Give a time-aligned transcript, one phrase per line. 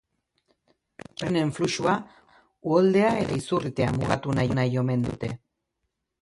[1.01, 1.93] Pertsonen fluxua,
[2.71, 5.31] uholdea edota izurritea mugatu nahi omen dute.